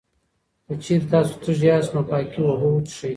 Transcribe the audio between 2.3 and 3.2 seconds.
اوبه وڅښئ.